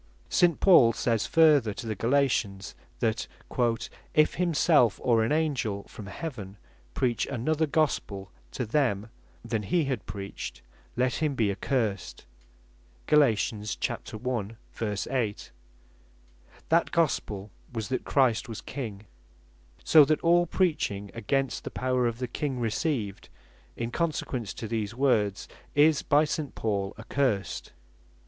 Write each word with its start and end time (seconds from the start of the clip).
St. 0.29 0.59
Paul 0.59 0.93
says 0.93 1.27
further 1.27 1.75
to 1.75 1.85
the 1.85 1.93
Galatians, 1.93 2.73
that 3.01 3.27
"if 4.15 4.33
himself, 4.33 4.99
or 5.03 5.23
an 5.23 5.31
Angell 5.31 5.83
from 5.83 6.07
heaven 6.07 6.57
preach 6.95 7.27
another 7.27 7.67
Gospel 7.67 8.31
to 8.53 8.65
them, 8.65 9.11
than 9.45 9.61
he 9.61 9.85
had 9.85 10.07
preached, 10.07 10.63
let 10.95 11.21
him 11.21 11.35
be 11.35 11.51
accursed." 11.51 12.25
(Gal. 13.05 13.19
1. 13.21 14.57
8) 15.11 15.51
That 16.69 16.89
Gospel 16.91 17.51
was, 17.71 17.89
that 17.89 18.03
Christ 18.03 18.49
was 18.49 18.61
King; 18.61 19.05
so 19.83 20.03
that 20.03 20.21
all 20.21 20.47
preaching 20.47 21.11
against 21.13 21.63
the 21.63 21.69
power 21.69 22.07
of 22.07 22.17
the 22.17 22.27
King 22.27 22.59
received, 22.59 23.29
in 23.77 23.91
consequence 23.91 24.55
to 24.55 24.67
these 24.67 24.95
words, 24.95 25.47
is 25.75 26.01
by 26.01 26.25
St. 26.25 26.55
Paul 26.55 26.95
accursed. 26.97 27.71